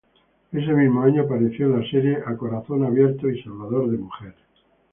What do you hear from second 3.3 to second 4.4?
"Salvador de mujeres".